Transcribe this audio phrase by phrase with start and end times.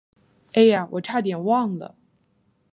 [0.53, 1.95] 哎呀，我差点忘了。